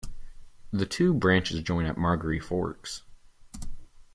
The 0.71 0.87
two 0.87 1.13
branches 1.13 1.61
join 1.61 1.85
at 1.85 1.95
Margaree 1.95 2.39
Forks. 2.41 3.03